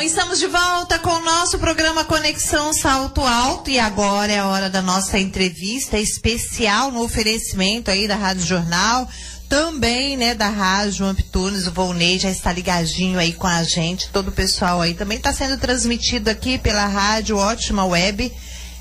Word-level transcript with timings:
Bom, 0.00 0.04
estamos 0.06 0.38
de 0.38 0.46
volta 0.46 0.98
com 0.98 1.10
o 1.10 1.20
nosso 1.20 1.58
programa 1.58 2.06
Conexão 2.06 2.72
Salto 2.72 3.20
Alto 3.20 3.68
e 3.68 3.78
agora 3.78 4.32
é 4.32 4.38
a 4.38 4.46
hora 4.46 4.70
da 4.70 4.80
nossa 4.80 5.18
entrevista 5.18 5.98
especial 5.98 6.90
no 6.90 7.02
oferecimento 7.02 7.90
aí 7.90 8.08
da 8.08 8.16
Rádio 8.16 8.46
Jornal, 8.46 9.06
também, 9.46 10.16
né, 10.16 10.34
da 10.34 10.48
Rádio 10.48 11.04
Amptunes, 11.04 11.66
o 11.66 11.72
Volney 11.72 12.18
já 12.18 12.30
está 12.30 12.50
ligadinho 12.50 13.18
aí 13.18 13.34
com 13.34 13.46
a 13.46 13.62
gente, 13.62 14.08
todo 14.08 14.28
o 14.28 14.32
pessoal 14.32 14.80
aí 14.80 14.94
também 14.94 15.18
está 15.18 15.34
sendo 15.34 15.58
transmitido 15.58 16.30
aqui 16.30 16.56
pela 16.56 16.86
Rádio 16.86 17.36
Ótima 17.36 17.84
Web 17.84 18.32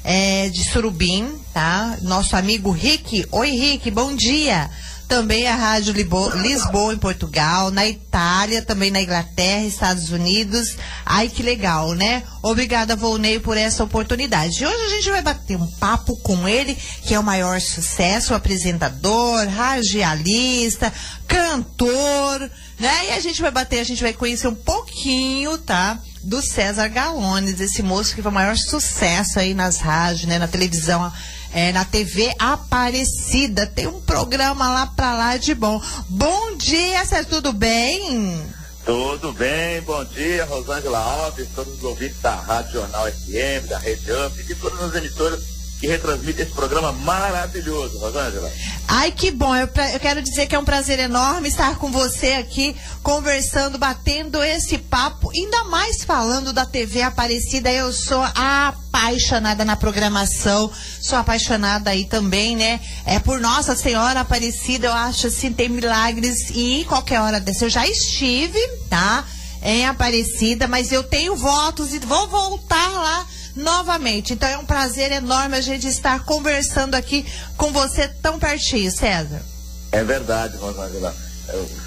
é, 0.06 0.48
de 0.48 0.64
Surubim, 0.72 1.38
tá? 1.54 1.98
Nosso 2.02 2.38
amigo 2.38 2.72
Rick, 2.72 3.28
oi 3.30 3.50
Rick, 3.50 3.92
bom 3.92 4.16
dia! 4.16 4.70
Também 5.10 5.48
a 5.48 5.56
Rádio 5.56 5.92
Lisboa, 5.92 6.94
em 6.94 6.98
Portugal, 6.98 7.72
na 7.72 7.86
Itália, 7.88 8.62
também 8.62 8.92
na 8.92 9.02
Inglaterra, 9.02 9.66
Estados 9.66 10.12
Unidos. 10.12 10.78
Ai, 11.04 11.28
que 11.28 11.42
legal, 11.42 11.96
né? 11.96 12.22
Obrigada, 12.44 12.96
Volney, 12.96 13.40
por 13.40 13.58
essa 13.58 13.84
oportunidade. 13.84 14.64
Hoje 14.64 14.86
a 14.86 14.90
gente 14.90 15.10
vai 15.10 15.24
bater 15.24 15.58
um 15.58 15.66
papo 15.66 16.16
com 16.18 16.48
ele, 16.48 16.78
que 17.02 17.16
é 17.16 17.20
o 17.20 17.24
maior 17.24 17.60
sucesso, 17.60 18.36
apresentador, 18.36 19.48
radialista, 19.48 20.94
cantor, 21.28 22.40
né? 22.80 23.08
E 23.08 23.12
a 23.14 23.20
gente 23.20 23.42
vai 23.42 23.50
bater, 23.50 23.80
a 23.80 23.86
gente 23.86 24.04
vai 24.04 24.14
conhecer 24.14 24.48
um 24.48 24.56
pouquinho, 24.56 25.58
tá? 25.58 26.00
Do 26.24 26.40
César 26.40 26.88
Galones, 26.88 27.60
esse 27.60 27.82
moço 27.82 28.14
que 28.14 28.22
foi 28.22 28.32
o 28.32 28.36
maior 28.36 28.56
sucesso 28.56 29.40
aí 29.40 29.56
nas 29.56 29.78
rádios, 29.78 30.28
né? 30.28 30.38
Na 30.38 30.48
televisão 30.48 31.12
é, 31.54 31.72
na 31.72 31.86
TV 31.86 32.34
Aparecida. 32.38 33.66
Tem 33.68 33.88
um 33.88 34.02
programa 34.02 34.70
lá 34.70 34.88
pra 34.88 35.16
lá 35.16 35.38
de 35.38 35.54
bom. 35.54 35.82
Bom 36.08 36.56
dia, 36.58 37.06
Sérgio, 37.06 37.30
tudo 37.30 37.54
bem? 37.54 38.42
Tudo 38.86 39.34
bem, 39.34 39.82
bom 39.82 40.04
dia, 40.06 40.46
Rosângela 40.46 40.98
Alves, 40.98 41.48
todos 41.54 41.76
os 41.76 41.84
ouvintes 41.84 42.20
da 42.22 42.34
Rádio 42.36 42.74
Jornal 42.74 43.06
FM, 43.12 43.68
da 43.70 43.78
Rede 43.78 44.12
Amp, 44.12 44.34
e 44.50 44.56
todas 44.56 44.82
as 44.82 44.96
emissoras 44.96 45.60
que 45.80 45.88
retransmite 45.88 46.42
esse 46.42 46.52
programa 46.52 46.92
maravilhoso, 46.92 48.00
Rosângela. 48.00 48.52
Ai, 48.88 49.12
que 49.12 49.32
bom. 49.32 49.56
Eu, 49.56 49.70
eu, 49.94 50.00
quero 50.00 50.22
dizer 50.22 50.46
que 50.46 50.56
é 50.56 50.60
um 50.60 50.66
prazer 50.66 51.00
enorme 51.00 51.48
estar 51.48 51.78
com 51.78 51.92
você 51.92 52.34
aqui, 52.34 52.76
conversando, 53.02 53.78
batendo 53.78 54.44
esse 54.44 54.78
papo, 54.78 55.32
ainda 55.34 55.64
mais 55.66 56.04
falando 56.04 56.52
da 56.52 56.66
TV 56.66 57.02
Aparecida. 57.02 57.72
Eu 57.72 57.94
sou 57.94 58.22
apaixonada 59.00 59.64
na 59.64 59.78
programação, 59.78 60.70
sou 61.00 61.18
apaixonada 61.18 61.90
aí 61.90 62.06
também, 62.06 62.56
né? 62.56 62.82
É 63.06 63.18
por 63.18 63.40
Nossa 63.40 63.76
Senhora 63.76 64.20
Aparecida, 64.20 64.88
eu 64.88 64.94
acho 64.94 65.28
assim, 65.28 65.54
tem 65.54 65.70
milagres 65.70 66.50
e 66.52 66.86
qualquer 66.88 67.22
hora 67.22 67.40
dessa. 67.40 67.66
Eu 67.66 67.70
já 67.70 67.88
estive, 67.88 68.60
tá? 68.90 69.26
Em 69.64 69.86
Aparecida, 69.86 70.68
mas 70.68 70.92
eu 70.92 71.04
tenho 71.04 71.36
votos 71.36 71.94
e 71.94 72.00
vou 72.00 72.28
voltar 72.28 72.90
lá 72.90 73.26
novamente. 73.56 74.34
Então 74.34 74.50
é 74.50 74.58
um 74.58 74.66
prazer 74.66 75.12
enorme 75.12 75.56
a 75.56 75.62
gente 75.62 75.88
estar 75.88 76.24
conversando 76.26 76.96
aqui 76.96 77.26
com 77.56 77.72
você 77.72 78.08
tão 78.08 78.38
pertinho, 78.38 78.92
César. 78.92 79.42
É 79.92 80.04
verdade, 80.04 80.58
Rosângela. 80.58 81.16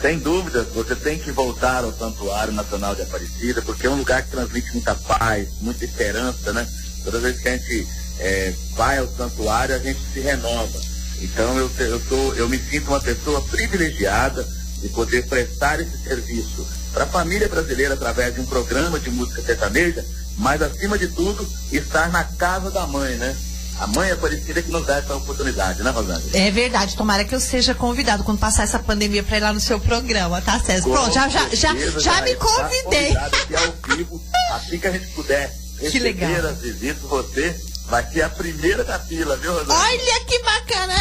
Sem 0.01 0.19
dúvida, 0.19 0.65
você 0.75 0.97
tem 0.97 1.19
que 1.19 1.31
voltar 1.31 1.85
ao 1.85 1.93
Santuário 1.93 2.53
Nacional 2.53 2.97
de 2.97 3.03
Aparecida, 3.03 3.63
porque 3.63 3.87
é 3.87 3.91
um 3.91 3.99
lugar 3.99 4.23
que 4.23 4.31
transmite 4.31 4.73
muita 4.73 4.95
paz, 4.95 5.49
muita 5.61 5.85
esperança, 5.85 6.53
né? 6.53 6.67
Toda 7.05 7.21
vez 7.21 7.41
que 7.41 7.49
a 7.49 7.57
gente 7.57 7.87
é, 8.19 8.53
vai 8.75 8.99
ao 8.99 9.09
santuário, 9.09 9.75
a 9.75 9.79
gente 9.79 10.01
se 10.13 10.21
renova. 10.21 10.81
Então 11.21 11.57
eu, 11.59 11.71
eu, 11.79 12.01
tô, 12.01 12.35
eu 12.35 12.49
me 12.49 12.59
sinto 12.59 12.89
uma 12.89 13.01
pessoa 13.01 13.41
privilegiada 13.43 14.47
de 14.81 14.89
poder 14.89 15.27
prestar 15.27 15.81
esse 15.81 15.97
serviço 16.03 16.67
para 16.93 17.05
a 17.05 17.07
família 17.07 17.49
brasileira 17.49 17.95
através 17.95 18.35
de 18.35 18.41
um 18.41 18.47
programa 18.47 18.99
de 18.99 19.11
música 19.11 19.41
sertaneja 19.43 20.05
mas 20.39 20.63
acima 20.63 20.99
de 20.99 21.09
tudo, 21.09 21.47
estar 21.71 22.11
na 22.11 22.25
casa 22.25 22.71
da 22.71 22.87
mãe, 22.87 23.15
né? 23.17 23.37
A 23.79 23.87
mãe 23.87 24.11
é 24.11 24.15
parecida 24.15 24.63
que 24.63 24.71
nos 24.71 24.87
dá 24.87 24.99
essa 24.99 25.15
oportunidade, 25.17 25.83
né, 25.83 25.91
Rosângela? 25.91 26.31
É 26.35 26.51
verdade. 26.51 26.95
Tomara 26.95 27.25
que 27.25 27.35
eu 27.35 27.41
seja 27.41 27.75
convidado 27.75 28.23
quando 28.23 28.39
passar 28.39 28.65
essa 28.65 28.79
pandemia 28.79 29.23
para 29.23 29.39
ir 29.39 29.41
lá 29.41 29.53
no 29.53 29.61
seu 29.61 29.81
programa, 29.81 30.41
tá, 30.41 30.61
César? 30.61 30.89
Pronto, 30.89 31.13
já, 31.13 31.29
já, 31.29 31.49
já, 31.49 31.75
já 31.99 32.23
me 32.23 32.35
convidei. 32.37 33.17
Aqui 33.17 33.57
ao 33.57 33.97
vivo, 33.97 34.23
assim 34.53 34.79
que 34.79 34.87
a 34.87 34.93
gente 34.93 35.07
puder 35.09 35.53
receber 35.83 36.47
as 36.47 36.59
visitas, 36.59 37.03
você 37.03 37.57
vai 37.87 38.07
ser 38.11 38.23
a 38.23 38.31
primeira 38.31 38.85
da 38.85 38.99
fila, 38.99 39.37
viu, 39.37 39.53
Rosângela? 39.53 39.79
Olha 39.79 40.25
que 40.25 40.39
bacana! 40.43 40.95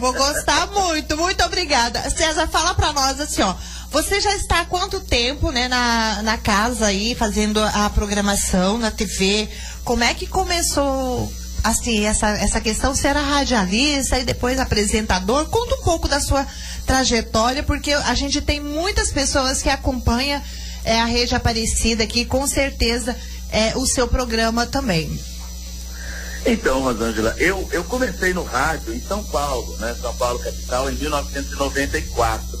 Vou 0.00 0.12
gostar 0.12 0.66
muito. 0.72 1.16
Muito 1.16 1.44
obrigada. 1.44 2.08
César, 2.10 2.46
fala 2.48 2.74
para 2.74 2.92
nós 2.92 3.20
assim, 3.20 3.42
ó. 3.42 3.54
Você 3.90 4.20
já 4.20 4.34
está 4.34 4.60
há 4.60 4.64
quanto 4.64 5.00
tempo, 5.00 5.50
né, 5.50 5.68
na, 5.68 6.22
na 6.22 6.36
casa 6.36 6.86
aí, 6.86 7.14
fazendo 7.14 7.60
a 7.60 7.88
programação 7.90 8.78
na 8.78 8.90
TV? 8.90 9.48
Como 9.84 10.02
é 10.02 10.12
que 10.12 10.26
começou, 10.26 11.32
assim, 11.62 12.04
essa, 12.04 12.28
essa 12.30 12.60
questão? 12.60 12.94
Você 12.94 13.06
era 13.06 13.20
radialista 13.20 14.18
e 14.18 14.24
depois 14.24 14.58
apresentador? 14.58 15.46
Conta 15.46 15.76
um 15.76 15.82
pouco 15.82 16.08
da 16.08 16.20
sua 16.20 16.46
trajetória, 16.84 17.62
porque 17.62 17.92
a 17.92 18.14
gente 18.14 18.40
tem 18.40 18.60
muitas 18.60 19.10
pessoas 19.12 19.62
que 19.62 19.70
acompanham 19.70 20.42
é, 20.84 21.00
a 21.00 21.04
Rede 21.04 21.34
Aparecida 21.34 22.04
aqui, 22.04 22.24
com 22.24 22.46
certeza 22.46 23.16
é, 23.50 23.76
o 23.76 23.86
seu 23.86 24.08
programa 24.08 24.66
também. 24.66 25.18
Então, 26.44 26.80
Rosângela, 26.80 27.34
eu, 27.38 27.68
eu 27.72 27.82
comecei 27.84 28.32
no 28.32 28.44
rádio 28.44 28.94
em 28.94 29.00
São 29.00 29.22
Paulo, 29.24 29.76
né? 29.78 29.96
São 30.00 30.14
Paulo 30.14 30.38
capital, 30.38 30.88
em 30.88 30.94
1994. 30.94 32.58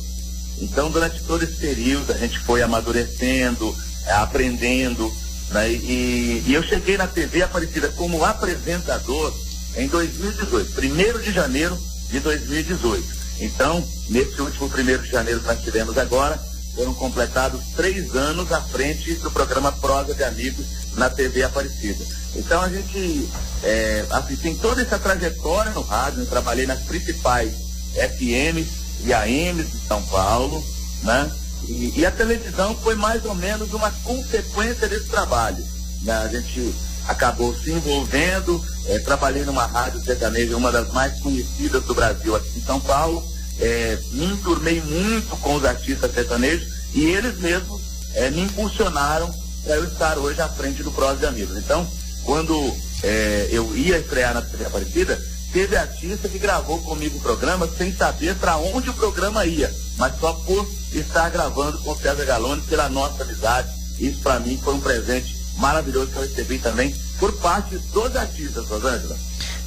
Então, 0.58 0.90
durante 0.90 1.20
todo 1.22 1.44
esse 1.44 1.54
período, 1.56 2.12
a 2.12 2.16
gente 2.16 2.38
foi 2.40 2.62
amadurecendo, 2.62 3.74
é, 4.06 4.12
aprendendo, 4.12 5.12
né? 5.50 5.70
e, 5.70 6.42
e 6.46 6.54
eu 6.54 6.62
cheguei 6.62 6.96
na 6.96 7.06
TV 7.06 7.42
Aparecida 7.42 7.88
como 7.90 8.24
apresentador 8.24 9.32
em 9.76 9.86
2018, 9.86 10.72
primeiro 10.72 11.20
de 11.22 11.30
janeiro 11.30 11.78
de 12.10 12.18
2018. 12.20 13.16
Então, 13.40 13.86
nesse 14.08 14.40
último 14.40 14.68
primeiro 14.68 15.02
de 15.02 15.10
janeiro 15.10 15.40
que 15.40 15.46
nós 15.46 15.62
tivemos 15.62 15.98
agora, 15.98 16.40
foram 16.76 16.94
completados 16.94 17.60
três 17.74 18.14
anos 18.14 18.52
à 18.52 18.60
frente 18.60 19.14
do 19.14 19.30
programa 19.30 19.72
Prosa 19.72 20.14
de 20.14 20.22
Amigos 20.22 20.66
na 20.94 21.08
TV 21.08 21.42
Aparecida. 21.42 22.04
Então 22.36 22.60
a 22.60 22.68
gente 22.68 23.28
é, 23.62 24.04
assim, 24.10 24.36
tem 24.36 24.54
toda 24.54 24.82
essa 24.82 24.98
trajetória 24.98 25.72
no 25.72 25.80
rádio, 25.80 26.20
eu 26.20 26.26
trabalhei 26.26 26.66
nas 26.66 26.80
principais 26.80 27.52
FMs 27.94 28.68
e 29.04 29.12
AMs 29.12 29.72
de 29.72 29.86
São 29.88 30.02
Paulo, 30.02 30.62
né? 31.02 31.32
E, 31.66 32.00
e, 32.00 32.06
a 32.06 32.10
televisão 32.10 32.76
foi 32.76 32.94
mais 32.94 33.24
ou 33.24 33.34
menos 33.34 33.72
uma 33.72 33.90
consequência 34.04 34.86
desse 34.86 35.06
trabalho. 35.06 35.64
Né? 36.02 36.12
A 36.12 36.28
gente 36.28 36.72
acabou 37.08 37.54
se 37.56 37.72
envolvendo, 37.72 38.62
é, 38.86 38.98
trabalhei 38.98 39.44
numa 39.44 39.66
rádio 39.66 40.04
sertaneja, 40.04 40.56
uma 40.56 40.70
das 40.70 40.92
mais 40.92 41.18
conhecidas 41.20 41.82
do 41.84 41.94
Brasil 41.94 42.36
aqui 42.36 42.58
em 42.58 42.62
São 42.62 42.78
Paulo, 42.78 43.24
é, 43.58 43.98
me 44.12 44.26
enturmei 44.26 44.80
muito 44.80 45.36
com 45.38 45.54
os 45.54 45.64
artistas 45.64 46.12
sertanejos 46.12 46.68
e 46.94 47.04
eles 47.04 47.38
mesmos 47.38 47.80
é, 48.14 48.30
me 48.30 48.42
impulsionaram 48.42 49.32
para 49.64 49.76
eu 49.76 49.84
estar 49.84 50.18
hoje 50.18 50.40
à 50.40 50.48
frente 50.48 50.82
do 50.82 50.92
Prós 50.92 51.18
de 51.18 51.26
Amigos. 51.26 51.56
Então, 51.56 51.86
quando 52.24 52.54
é, 53.02 53.48
eu 53.50 53.76
ia 53.76 53.98
estrear 53.98 54.34
na 54.34 54.42
TV 54.42 54.64
Aparecida, 54.64 55.20
teve 55.52 55.76
artista 55.76 56.28
que 56.28 56.38
gravou 56.38 56.80
comigo 56.82 57.18
o 57.18 57.20
programa 57.20 57.68
sem 57.76 57.94
saber 57.94 58.34
para 58.36 58.56
onde 58.56 58.90
o 58.90 58.94
programa 58.94 59.44
ia, 59.46 59.72
mas 59.96 60.18
só 60.18 60.32
por 60.32 60.68
estar 60.92 61.30
gravando 61.30 61.78
com 61.78 61.90
o 61.90 61.98
César 61.98 62.24
Galone 62.24 62.62
pela 62.62 62.88
nossa 62.88 63.22
amizade. 63.22 63.68
Isso 63.98 64.20
para 64.20 64.40
mim 64.40 64.58
foi 64.62 64.74
um 64.74 64.80
presente 64.80 65.36
maravilhoso 65.56 66.10
que 66.12 66.16
eu 66.16 66.22
recebi 66.22 66.58
também 66.58 66.94
por 67.18 67.32
parte 67.38 67.78
dos 67.92 68.14
artistas, 68.14 68.66
Rosângela. 68.68 69.16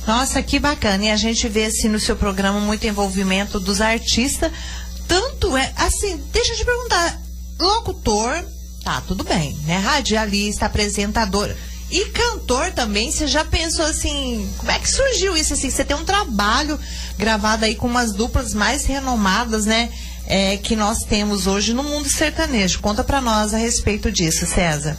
Nossa, 0.09 0.41
que 0.41 0.57
bacana. 0.57 1.05
E 1.05 1.11
a 1.11 1.15
gente 1.15 1.47
vê 1.47 1.65
assim 1.65 1.87
no 1.87 1.99
seu 1.99 2.15
programa 2.15 2.59
muito 2.59 2.87
envolvimento 2.87 3.59
dos 3.59 3.79
artistas. 3.79 4.51
Tanto 5.07 5.55
é, 5.55 5.71
assim, 5.77 6.19
deixa 6.33 6.53
eu 6.53 6.57
te 6.57 6.65
perguntar, 6.65 7.21
locutor, 7.59 8.43
tá, 8.83 9.01
tudo 9.01 9.23
bem, 9.23 9.55
né? 9.67 9.77
Radialista, 9.77 10.65
apresentador. 10.65 11.55
E 11.91 12.05
cantor 12.05 12.71
também, 12.71 13.11
você 13.11 13.27
já 13.27 13.45
pensou 13.45 13.85
assim, 13.85 14.51
como 14.57 14.71
é 14.71 14.79
que 14.79 14.89
surgiu 14.89 15.37
isso? 15.37 15.53
Assim, 15.53 15.69
você 15.69 15.85
tem 15.85 15.95
um 15.95 16.03
trabalho 16.03 16.79
gravado 17.15 17.65
aí 17.65 17.75
com 17.75 17.85
umas 17.85 18.11
duplas 18.11 18.55
mais 18.55 18.85
renomadas, 18.85 19.67
né? 19.67 19.91
É, 20.25 20.57
que 20.57 20.75
nós 20.75 21.03
temos 21.03 21.45
hoje 21.45 21.71
no 21.71 21.83
mundo 21.83 22.09
sertanejo. 22.09 22.79
Conta 22.79 23.03
para 23.03 23.21
nós 23.21 23.53
a 23.53 23.57
respeito 23.57 24.11
disso, 24.11 24.47
César. 24.47 24.97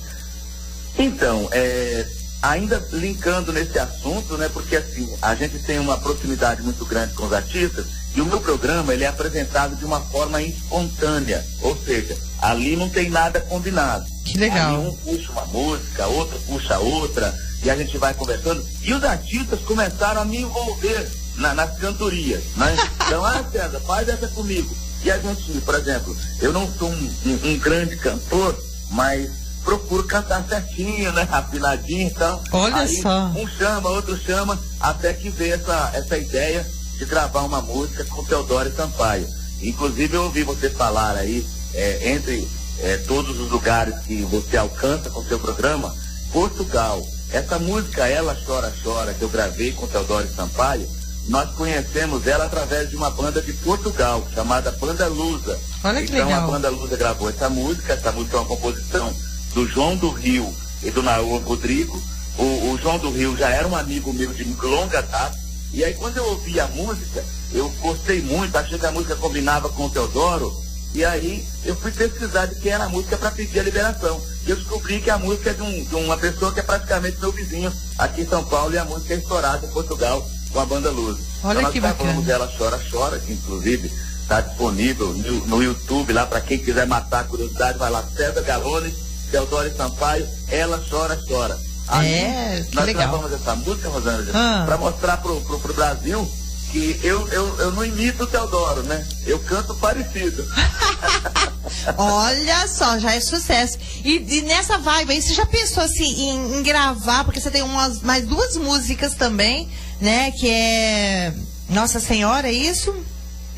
Então, 0.97 1.49
é, 1.51 2.07
ainda 2.43 2.83
linkando 2.93 3.53
nesse 3.53 3.79
assunto, 3.79 4.37
né? 4.37 4.49
Porque 4.53 4.77
assim, 4.77 5.09
a 5.21 5.35
gente 5.35 5.59
tem 5.61 5.79
uma 5.79 5.99
proximidade 5.99 6.63
muito 6.63 6.85
grande 6.85 7.15
com 7.15 7.27
os 7.27 7.33
artistas 7.33 7.87
e 8.15 8.21
o 8.21 8.27
meu 8.27 8.41
programa 8.41 8.93
ele 8.93 9.05
é 9.05 9.07
apresentado 9.07 9.77
de 9.77 9.85
uma 9.85 10.01
forma 10.01 10.43
espontânea, 10.43 11.45
ou 11.63 11.77
seja, 11.77 12.17
ali 12.41 12.75
não 12.75 12.89
tem 12.89 13.09
nada 13.09 13.41
combinado. 13.41 14.05
Que 14.25 14.39
legal. 14.39 14.75
Ali 14.75 14.89
um 14.89 14.97
puxa 14.97 15.33
uma 15.33 15.45
música, 15.47 16.07
outro 16.07 16.39
puxa 16.41 16.79
outra, 16.79 17.33
e 17.63 17.71
a 17.71 17.77
gente 17.77 17.97
vai 17.99 18.13
conversando. 18.15 18.65
E 18.83 18.93
os 18.93 19.05
artistas 19.05 19.61
começaram 19.61 20.23
a 20.23 20.25
me 20.25 20.39
envolver 20.39 21.09
na, 21.37 21.55
nas 21.55 21.79
cantorias, 21.79 22.43
né? 22.57 22.77
Então, 23.07 23.25
ah, 23.25 23.45
César, 23.51 23.81
faz 23.81 24.09
essa 24.09 24.29
comigo. 24.29 24.75
E 25.05 25.11
a 25.11 25.19
gente, 25.19 25.61
por 25.61 25.75
exemplo, 25.75 26.17
eu 26.41 26.53
não 26.53 26.71
sou 26.73 26.91
um, 26.91 27.15
um, 27.27 27.51
um 27.51 27.59
grande 27.59 27.97
cantor, 27.97 28.57
mas 28.91 29.31
procuro 29.65 30.05
cantar 30.05 30.45
certinho, 30.49 31.13
né? 31.13 31.27
Afinadinho 31.31 32.03
e 32.03 32.05
então. 32.05 32.43
tal. 32.51 32.61
Olha 32.61 32.77
Aí, 32.77 33.03
só. 33.03 33.27
Um 33.37 33.47
chama, 33.47 33.89
outro 33.91 34.17
chama, 34.17 34.59
até 34.79 35.13
que 35.13 35.31
veio 35.31 35.55
essa, 35.55 35.91
essa 35.95 36.17
ideia 36.17 36.67
de 36.99 37.05
gravar 37.05 37.43
uma 37.43 37.61
música 37.61 38.05
com 38.05 38.25
Teodoro 38.25 38.75
Sampaio. 38.75 39.27
Inclusive 39.63 40.15
eu 40.15 40.25
ouvi 40.25 40.43
você 40.43 40.71
falar 40.71 41.17
aí, 41.17 41.47
é, 41.75 42.13
entre 42.13 42.49
é, 42.81 42.97
todos 42.99 43.39
os 43.39 43.51
lugares 43.51 43.95
que 44.01 44.23
você 44.23 44.57
alcança 44.57 45.11
com 45.11 45.25
seu 45.25 45.39
programa, 45.39 45.95
Portugal. 46.33 47.03
Essa 47.33 47.59
música 47.59 48.09
Ela 48.09 48.37
Chora 48.45 48.73
Chora, 48.83 49.15
que 49.15 49.23
eu 49.23 49.29
gravei 49.29 49.73
com 49.73 49.87
Teodoro 49.87 50.29
Sampaio, 50.35 50.89
nós 51.29 51.51
conhecemos 51.55 52.27
ela 52.27 52.47
através 52.47 52.91
de 52.91 52.97
uma 52.97 53.11
banda 53.11 53.41
de 53.41 53.53
Portugal, 53.53 54.27
chamada 54.35 54.73
Banda 54.73 55.07
Lusa. 55.07 55.59
Olha 55.85 56.01
que 56.01 56.13
então 56.13 56.27
legal. 56.27 56.45
a 56.45 56.47
Banda 56.47 56.71
Lusa 56.71 56.97
gravou 56.97 57.31
essa 57.31 57.49
música, 57.49 57.93
essa 57.93 58.11
música 58.11 58.37
é 58.37 58.41
uma 58.41 58.49
composição 58.49 59.15
do 59.55 59.67
João 59.67 59.97
do 59.97 60.11
Rio 60.11 60.53
e 60.83 60.91
do 60.91 61.03
Naú 61.03 61.39
Rodrigo. 61.39 62.01
O, 62.39 62.73
o 62.73 62.79
João 62.81 62.99
do 62.99 63.11
Rio 63.11 63.37
já 63.37 63.49
era 63.49 63.67
um 63.67 63.77
amigo 63.77 64.13
meu 64.13 64.33
de 64.33 64.45
longa 64.63 65.03
data. 65.03 65.39
E 65.73 65.85
aí 65.85 65.95
quando 65.95 66.17
eu 66.17 66.25
ouvi 66.25 66.59
a 66.59 66.67
música, 66.69 67.25
eu 67.53 67.69
gostei 67.81 68.21
muito, 68.23 68.57
achei 68.57 68.79
que 68.79 68.87
a 68.87 68.93
música 68.93 69.17
combinava 69.17 69.69
com 69.69 69.87
o 69.87 69.91
Teodoro. 69.91 70.53
E 70.93 71.05
aí 71.05 71.47
eu 71.65 71.77
fui 71.77 71.93
pesquisar 71.93 72.47
de 72.47 72.57
quem 72.57 72.73
era 72.73 72.85
a 72.85 72.89
música 72.89 73.17
para 73.17 73.31
pedir 73.31 73.61
a 73.61 73.63
liberação. 73.63 74.21
E 74.47 74.51
eu 74.51 74.57
descobri 74.57 75.01
que 75.01 75.11
a 75.11 75.19
música 75.19 75.51
é 75.51 75.55
de, 75.55 75.63
um, 75.63 75.85
de, 75.85 75.95
uma 75.95 76.17
pessoa 76.17 76.53
que 76.53 76.61
é 76.61 76.63
praticamente 76.63 77.21
meu 77.21 77.31
vizinho 77.31 77.73
aqui 77.99 78.23
em 78.23 78.29
São 78.29 78.45
Paulo 78.45 78.75
e 78.75 78.79
a 78.79 78.85
música 78.85 79.15
é 79.15 79.19
estourada 79.19 79.65
em 79.65 79.71
Portugal 79.71 80.27
com 80.53 80.61
a 80.61 80.67
banda 80.67 80.91
Luz. 80.91 81.19
Olha 81.45 81.53
então 81.53 81.63
nós 81.63 81.73
que 81.73 81.81
gravamos 81.81 82.27
bacana. 82.27 82.33
Ela 82.33 82.53
Chora 82.59 82.81
Chora, 82.91 83.19
que 83.21 83.33
inclusive 83.33 83.93
está 84.23 84.41
disponível 84.41 85.13
no, 85.13 85.47
no 85.47 85.63
YouTube 85.63 86.13
lá 86.13 86.27
para 86.27 86.41
quem 86.41 86.59
quiser 86.59 86.87
matar 86.87 87.21
a 87.21 87.25
curiosidade, 87.25 87.79
vai 87.79 87.91
lá, 87.91 88.03
César 88.17 88.43
Galone, 88.43 88.95
Teodoro 89.31 89.75
Sampaio, 89.77 90.27
Ela 90.49 90.83
Chora 90.91 91.19
Chora. 91.29 91.59
Aí, 91.89 92.13
É, 92.13 92.67
nós 92.73 92.87
legal. 92.87 93.09
gravamos 93.09 93.33
essa 93.33 93.55
música, 93.57 93.89
Rosângela, 93.89 94.31
Ah. 94.35 94.63
para 94.67 94.77
mostrar 94.79 95.17
pro, 95.17 95.41
pro, 95.41 95.59
pro 95.59 95.75
Brasil 95.75 96.31
que 96.71 97.01
eu, 97.03 97.27
eu, 97.29 97.59
eu 97.59 97.73
não 97.73 97.85
imito 97.85 98.23
o 98.23 98.27
Teodoro, 98.29 98.85
né? 98.85 99.05
Eu 99.27 99.41
canto 99.41 99.75
parecido. 99.75 100.47
Olha 101.97 102.67
só, 102.69 102.99
já 102.99 103.15
é 103.15 103.21
sucesso. 103.21 103.77
E, 104.05 104.17
e 104.19 104.43
nessa 104.43 104.79
vibe 104.79 105.13
aí, 105.13 105.23
você 105.23 105.35
já 105.35 105.47
pensou 105.47 105.83
assim 105.83 106.29
em, 106.29 106.59
em 106.59 106.63
gravar, 106.63 107.25
porque 107.25 107.41
você 107.41 107.51
tem 107.51 107.63
umas, 107.63 108.01
mais 108.03 108.25
duas 108.27 108.57
músicas 108.57 109.15
também, 109.15 109.69
né? 110.01 110.31
Que 110.33 110.49
é 110.49 111.33
Nossa 111.69 111.99
Senhora, 112.01 112.49
é 112.49 112.53
isso? 112.53 112.95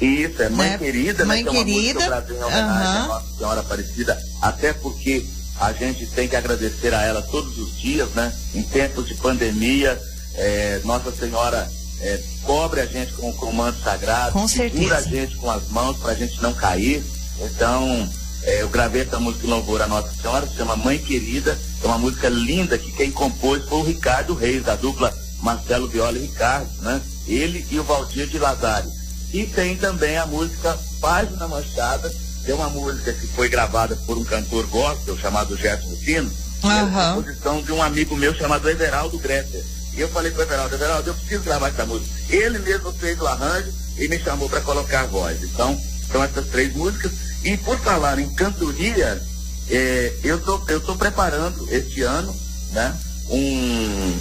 Isso, 0.01 0.43
é 0.43 0.49
Mãe 0.49 0.71
Né? 0.71 0.79
Querida, 0.79 1.25
Mãe 1.25 1.45
né? 1.45 1.51
Que 1.51 1.57
é 1.57 1.61
uma 1.61 1.65
música 1.65 1.83
Querida, 2.01 2.47
homenagem 2.47 3.01
à 3.03 3.07
Nossa 3.07 3.27
Senhora 3.37 3.61
Aparecida, 3.61 4.19
até 4.41 4.73
porque 4.73 5.25
a 5.63 5.73
gente 5.73 6.07
tem 6.07 6.29
que 6.29 6.37
agradecer 6.37 6.93
a 6.93 7.03
ela 7.03 7.23
todos 7.23 7.57
os 7.59 7.79
dias, 7.79 8.09
né? 8.11 8.33
Em 8.55 8.63
tempos 8.63 9.07
de 9.07 9.15
pandemia, 9.15 10.01
é, 10.35 10.81
Nossa 10.85 11.13
Senhora 11.13 11.71
é, 12.01 12.21
cobre 12.43 12.81
a 12.81 12.87
gente 12.87 13.13
com, 13.13 13.31
o 13.31 13.53
manto 13.53 13.81
sagrado, 13.81 14.33
Com 14.33 14.49
segura 14.49 14.99
a 14.99 15.03
gente 15.03 15.37
com 15.37 15.51
as 15.51 15.69
mãos 15.69 15.97
para 15.99 16.13
a 16.13 16.15
gente 16.15 16.43
não 16.43 16.53
cair. 16.53 17.03
Então, 17.41 18.09
é, 18.43 18.63
eu 18.63 18.69
gravei 18.69 19.03
essa 19.03 19.21
música 19.21 19.47
em 19.47 19.51
louvor 19.51 19.81
à 19.83 19.87
Nossa 19.87 20.13
Senhora, 20.21 20.47
se 20.47 20.57
chama 20.57 20.75
Mãe 20.75 20.99
Querida, 20.99 21.57
é 21.83 21.87
uma 21.87 21.99
música 21.99 22.29
linda 22.29 22.77
que 22.77 22.91
quem 22.93 23.13
compôs 23.13 23.65
foi 23.69 23.79
o 23.79 23.85
Ricardo 23.85 24.35
Reis, 24.35 24.65
da 24.65 24.75
dupla 24.75 25.17
Marcelo 25.41 25.89
Viola 25.89 26.19
e 26.19 26.23
Ricardo, 26.23 26.69
né? 26.83 27.01
Ele 27.27 27.65
e 27.71 27.79
o 27.79 27.85
Valdir 27.85 28.27
de 28.27 28.39
Lazari. 28.39 28.89
E 29.33 29.45
tem 29.47 29.77
também 29.77 30.19
a 30.19 30.27
música 30.27 30.77
Página 31.01 31.47
Manchada, 31.47 32.13
é 32.47 32.55
uma 32.55 32.69
música 32.71 33.13
que 33.13 33.27
foi 33.29 33.49
gravada 33.49 33.97
por 34.07 34.17
um 34.19 34.25
cantor 34.25 34.67
gospel 34.67 35.17
chamado 35.19 35.57
Gerson 35.57 35.89
Rufino, 35.89 36.31
e 36.65 36.67
é 36.67 37.15
composição 37.15 37.63
de 37.63 37.73
um 37.73 37.83
amigo 37.83 38.17
meu 38.17 38.35
chamado 38.35 38.69
Everaldo 38.69 39.19
Greter. 39.19 39.65
E 39.95 40.01
eu 40.01 40.09
falei 40.09 40.31
para 40.31 40.41
o 40.41 40.43
Everaldo, 40.45 40.75
Everaldo, 40.75 41.11
eu 41.11 41.15
preciso 41.15 41.43
gravar 41.43 41.69
essa 41.69 41.85
música. 41.85 42.11
Ele 42.31 42.59
mesmo 42.61 42.93
fez 42.93 43.21
o 43.21 43.27
arranjo 43.27 43.73
e 43.99 44.09
me 44.09 44.19
chamou 44.19 44.49
para 44.49 44.61
colocar 44.63 45.01
a 45.03 45.07
voz. 45.07 45.43
Então, 45.43 45.79
são 46.11 46.23
essas 46.25 46.47
três 46.49 46.75
músicas. 46.75 47.13
E 47.45 47.57
por 47.59 47.79
falar 47.81 48.19
em 48.19 48.29
cantoria, 48.35 49.21
eh, 49.69 50.13
eu 50.25 50.41
tô, 50.41 50.59
tô 50.59 50.95
preparando 50.97 51.67
este 51.71 52.03
ano, 52.03 52.35
né, 52.71 52.97
um, 53.29 54.19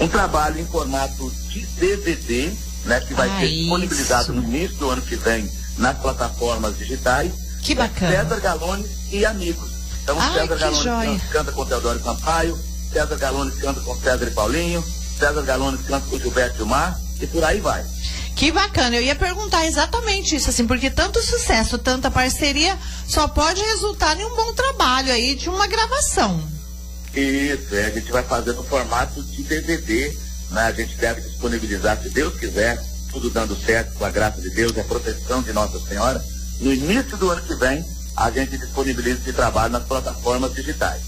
um 0.00 0.08
trabalho 0.08 0.58
em 0.58 0.66
formato 0.66 1.30
de 1.50 1.60
DVD, 1.78 2.50
né, 2.86 3.00
que 3.00 3.14
vai 3.14 3.28
Ah, 3.28 3.40
ser 3.40 3.46
isso. 3.46 3.58
disponibilizado 3.60 4.32
no 4.32 4.42
início 4.42 4.76
do 4.78 4.90
ano 4.90 5.02
que 5.02 5.16
vem 5.16 5.48
nas 5.78 5.96
plataformas 5.98 6.76
digitais. 6.78 7.32
Que 7.64 7.72
É 7.72 7.76
bacana. 7.76 8.12
César 8.12 8.40
Galone 8.40 8.86
e 9.10 9.24
amigos. 9.24 9.70
Então, 10.02 10.20
Ai, 10.20 10.40
César 10.40 10.56
Galone 10.56 10.84
joia. 10.84 11.20
canta, 11.32 11.50
com 11.50 11.64
Teodoro 11.64 12.02
Sampaio, 12.02 12.58
César 12.92 13.16
Galone 13.16 13.50
canta 13.52 13.80
com 13.80 13.96
César 13.96 14.26
e 14.26 14.30
Paulinho, 14.30 14.84
César 15.18 15.42
Galone 15.42 15.78
canta 15.78 16.06
com 16.08 16.18
Gilberto 16.18 16.58
Gilmar, 16.58 17.00
e 17.20 17.26
por 17.26 17.42
aí 17.42 17.60
vai. 17.60 17.84
Que 18.36 18.52
bacana, 18.52 18.96
eu 18.96 19.02
ia 19.02 19.14
perguntar 19.14 19.64
exatamente 19.66 20.36
isso, 20.36 20.50
assim, 20.50 20.66
porque 20.66 20.90
tanto 20.90 21.22
sucesso, 21.22 21.78
tanta 21.78 22.10
parceria, 22.10 22.76
só 23.08 23.26
pode 23.28 23.62
resultar 23.62 24.18
em 24.20 24.24
um 24.24 24.36
bom 24.36 24.52
trabalho 24.52 25.12
aí 25.12 25.34
de 25.34 25.48
uma 25.48 25.66
gravação. 25.66 26.42
Isso, 27.14 27.74
é, 27.74 27.86
a 27.86 27.90
gente 27.90 28.10
vai 28.10 28.24
fazer 28.24 28.52
no 28.52 28.64
formato 28.64 29.22
de 29.22 29.42
DVD, 29.44 30.12
né? 30.50 30.62
A 30.64 30.72
gente 30.72 30.96
deve 30.96 31.20
disponibilizar, 31.22 31.96
se 32.02 32.10
Deus 32.10 32.34
quiser, 32.34 32.78
tudo 33.10 33.30
dando 33.30 33.56
certo, 33.56 33.94
com 33.94 34.04
a 34.04 34.10
graça 34.10 34.40
de 34.40 34.50
Deus 34.50 34.72
e 34.76 34.80
a 34.80 34.84
proteção 34.84 35.40
de 35.40 35.52
Nossa 35.52 35.78
Senhora. 35.80 36.22
No 36.64 36.72
início 36.72 37.18
do 37.18 37.30
ano 37.30 37.42
que 37.42 37.54
vem, 37.56 37.84
a 38.16 38.30
gente 38.30 38.56
disponibiliza 38.56 39.20
esse 39.20 39.34
trabalho 39.34 39.70
nas 39.70 39.84
plataformas 39.84 40.54
digitais. 40.54 41.02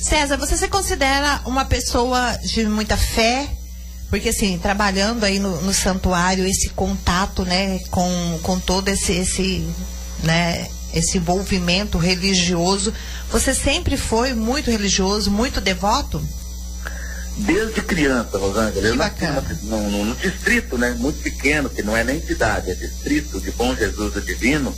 César, 0.00 0.38
você 0.38 0.56
se 0.56 0.66
considera 0.66 1.42
uma 1.44 1.66
pessoa 1.66 2.34
de 2.42 2.64
muita 2.64 2.96
fé? 2.96 3.50
Porque 4.08 4.30
assim, 4.30 4.58
trabalhando 4.58 5.24
aí 5.24 5.38
no, 5.38 5.60
no 5.60 5.74
santuário, 5.74 6.46
esse 6.46 6.70
contato, 6.70 7.44
né, 7.44 7.80
com, 7.90 8.40
com 8.42 8.58
todo 8.58 8.88
esse, 8.88 9.12
esse, 9.12 9.68
né, 10.22 10.68
esse 10.94 11.18
envolvimento 11.18 11.98
religioso, 11.98 12.90
você 13.30 13.52
sempre 13.52 13.98
foi 13.98 14.32
muito 14.32 14.70
religioso, 14.70 15.30
muito 15.30 15.60
devoto? 15.60 16.26
Desde 17.36 17.82
criança, 17.82 18.38
Rosângela, 18.38 18.86
eu 18.86 18.96
nasci 18.96 19.26
num 19.64 20.14
distrito, 20.14 20.78
né, 20.78 20.92
muito 20.98 21.20
pequeno, 21.20 21.68
que 21.68 21.82
não 21.82 21.94
é 21.94 22.02
nem 22.02 22.22
cidade, 22.22 22.70
é 22.70 22.74
distrito 22.74 23.38
de 23.38 23.50
Bom 23.50 23.74
Jesus 23.74 24.14
do 24.14 24.22
Divino, 24.22 24.74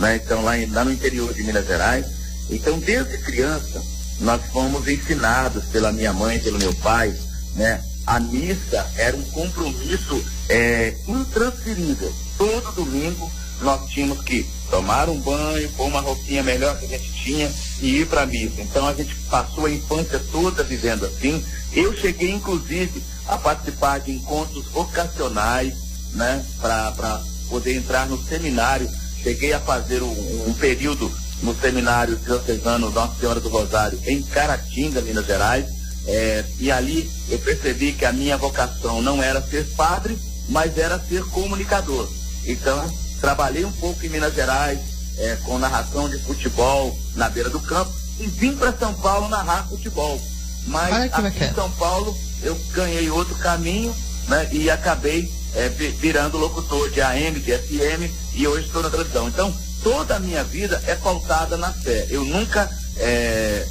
né, 0.00 0.16
então 0.16 0.42
lá, 0.42 0.58
em- 0.58 0.66
lá 0.70 0.84
no 0.84 0.92
interior 0.92 1.32
de 1.32 1.42
Minas 1.44 1.66
Gerais. 1.66 2.06
Então, 2.48 2.78
desde 2.78 3.18
criança, 3.18 3.80
nós 4.20 4.40
fomos 4.52 4.88
ensinados 4.88 5.64
pela 5.66 5.92
minha 5.92 6.12
mãe, 6.12 6.40
pelo 6.40 6.58
meu 6.58 6.74
pai, 6.76 7.14
né, 7.54 7.80
a 8.06 8.18
missa 8.18 8.84
era 8.96 9.16
um 9.16 9.22
compromisso 9.30 10.24
é, 10.48 10.96
intransferível. 11.06 12.12
Todo 12.36 12.72
domingo 12.72 13.30
nós 13.60 13.88
tínhamos 13.90 14.24
que 14.24 14.44
tomar 14.70 15.08
um 15.08 15.20
banho, 15.20 15.68
pôr 15.72 15.86
uma 15.86 16.00
roupinha 16.00 16.42
melhor 16.42 16.76
que 16.78 16.86
a 16.86 16.98
gente 16.98 17.12
tinha 17.22 17.52
e 17.80 18.00
ir 18.00 18.06
para 18.08 18.22
a 18.22 18.26
missa. 18.26 18.60
Então 18.60 18.86
a 18.88 18.94
gente 18.94 19.14
passou 19.30 19.66
a 19.66 19.70
infância 19.70 20.18
toda 20.32 20.64
vivendo 20.64 21.04
assim. 21.04 21.44
Eu 21.72 21.94
cheguei, 21.96 22.32
inclusive, 22.32 23.00
a 23.28 23.38
participar 23.38 24.00
de 24.00 24.12
encontros 24.12 24.64
vocacionais, 24.72 25.74
né, 26.14 26.44
para 26.60 27.22
poder 27.48 27.76
entrar 27.76 28.08
no 28.08 28.20
seminário. 28.24 28.90
Cheguei 29.22 29.52
a 29.52 29.60
fazer 29.60 30.02
um, 30.02 30.44
um 30.48 30.54
período 30.54 31.10
no 31.42 31.54
seminário 31.54 32.16
diocesano 32.16 32.90
Nossa 32.90 33.18
Senhora 33.18 33.40
do 33.40 33.48
Rosário, 33.48 33.98
em 34.06 34.22
Caratinga, 34.22 35.00
Minas 35.00 35.26
Gerais. 35.26 35.66
É, 36.06 36.44
e 36.58 36.70
ali 36.70 37.10
eu 37.28 37.38
percebi 37.38 37.92
que 37.92 38.04
a 38.04 38.12
minha 38.12 38.36
vocação 38.36 39.02
não 39.02 39.22
era 39.22 39.42
ser 39.42 39.64
padre, 39.76 40.18
mas 40.48 40.76
era 40.76 40.98
ser 40.98 41.22
comunicador. 41.26 42.08
Então, 42.46 42.90
trabalhei 43.20 43.64
um 43.64 43.72
pouco 43.72 44.04
em 44.04 44.08
Minas 44.08 44.34
Gerais, 44.34 44.78
é, 45.18 45.36
com 45.44 45.58
narração 45.58 46.08
de 46.08 46.18
futebol 46.18 46.98
na 47.14 47.28
beira 47.28 47.50
do 47.50 47.60
campo, 47.60 47.92
e 48.18 48.26
vim 48.26 48.56
para 48.56 48.72
São 48.72 48.94
Paulo 48.94 49.28
narrar 49.28 49.68
futebol. 49.68 50.20
Mas 50.66 51.12
que 51.12 51.20
aqui 51.20 51.44
em 51.44 51.54
São 51.54 51.70
Paulo 51.72 52.16
eu 52.42 52.58
ganhei 52.72 53.10
outro 53.10 53.34
caminho 53.36 53.94
né, 54.28 54.48
e 54.52 54.70
acabei 54.70 55.30
é, 55.54 55.68
vi- 55.68 55.88
virando 55.88 56.38
locutor 56.38 56.90
de 56.90 57.00
AM, 57.00 57.38
de 57.40 57.52
FM, 57.56 58.10
e 58.34 58.46
hoje 58.46 58.66
estou 58.66 58.82
na 58.82 58.90
televisão. 58.90 59.28
Então, 59.28 59.54
toda 59.82 60.16
a 60.16 60.20
minha 60.20 60.44
vida 60.44 60.82
é 60.86 60.94
pautada 60.94 61.56
na 61.56 61.72
fé. 61.72 62.06
Eu 62.10 62.24
nunca 62.24 62.70
é, 62.96 63.66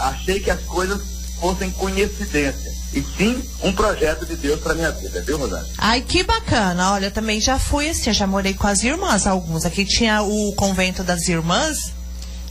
achei 0.00 0.40
que 0.40 0.50
as 0.50 0.60
coisas 0.62 1.00
fossem 1.40 1.70
coincidência, 1.70 2.72
e 2.92 3.04
sim 3.16 3.40
um 3.62 3.72
projeto 3.72 4.26
de 4.26 4.34
Deus 4.36 4.60
para 4.60 4.74
minha 4.74 4.90
vida, 4.90 5.22
viu, 5.22 5.38
Rosana? 5.38 5.64
Ai, 5.78 6.00
que 6.00 6.24
bacana. 6.24 6.92
Olha, 6.92 7.10
também 7.12 7.40
já 7.40 7.58
fui 7.58 7.88
assim, 7.88 8.10
eu 8.10 8.14
já 8.14 8.26
morei 8.26 8.54
com 8.54 8.66
as 8.66 8.82
irmãs, 8.82 9.26
alguns. 9.26 9.64
Aqui 9.64 9.84
tinha 9.84 10.22
o 10.22 10.52
convento 10.54 11.04
das 11.04 11.28
irmãs, 11.28 11.92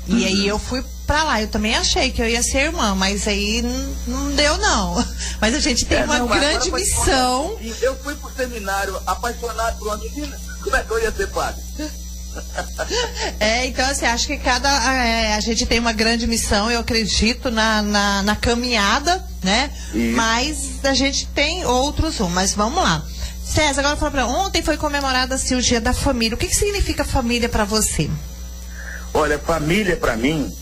e 0.08 0.26
aí 0.26 0.48
eu 0.48 0.58
fui 0.58 0.82
pra 1.08 1.24
lá. 1.24 1.42
Eu 1.42 1.48
também 1.48 1.76
achei 1.76 2.12
que 2.12 2.22
eu 2.22 2.28
ia 2.28 2.44
ser 2.44 2.66
irmã, 2.66 2.94
mas 2.94 3.28
aí 3.28 3.64
não 4.06 4.32
deu, 4.36 4.58
não. 4.58 5.04
Mas 5.40 5.54
a 5.54 5.60
gente 5.60 5.86
tem 5.86 6.00
É, 6.00 6.04
uma 6.04 6.18
não, 6.18 6.28
grande 6.28 6.72
missão. 6.72 7.56
Eu 7.80 7.96
fui 7.98 8.16
pro 8.16 8.32
seminário 8.36 9.00
apaixonado 9.06 9.78
por 9.78 9.90
uma 9.90 9.98
menina. 9.98 10.36
Como 10.64 10.76
é 10.76 10.82
que 10.82 10.92
eu 10.92 11.00
ia 11.00 11.12
ser 11.12 11.28
padre? 11.28 11.62
É, 13.40 13.66
então 13.66 13.84
assim, 13.90 14.06
acho 14.06 14.28
que 14.28 14.38
cada. 14.38 14.70
É, 14.70 15.34
a 15.34 15.40
gente 15.40 15.66
tem 15.66 15.80
uma 15.80 15.92
grande 15.92 16.28
missão, 16.28 16.70
eu 16.70 16.80
acredito, 16.80 17.50
na, 17.50 17.82
na, 17.82 18.22
na 18.22 18.36
caminhada, 18.36 19.26
né? 19.42 19.72
Isso. 19.92 20.16
Mas 20.16 20.86
a 20.86 20.94
gente 20.94 21.26
tem 21.30 21.66
outros 21.66 22.20
um, 22.20 22.30
mas 22.30 22.54
vamos 22.54 22.84
lá. 22.84 23.04
César, 23.44 23.80
agora 23.82 23.98
fala 23.98 24.12
pra 24.12 24.28
ontem 24.28 24.62
foi 24.62 24.78
comemorada 24.78 25.34
assim, 25.34 25.56
o 25.56 25.62
dia 25.64 25.82
da 25.82 25.94
família. 25.94 26.36
O 26.36 26.38
que, 26.38 26.48
que 26.48 26.56
significa 26.56 27.04
família 27.04 27.50
para 27.50 27.64
você? 27.64 28.08
Olha, 29.16 29.40
família 29.40 29.98
para 29.98 30.16
mim 30.16 30.54